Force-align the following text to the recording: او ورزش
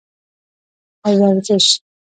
او 1.05 1.13
ورزش 1.21 1.67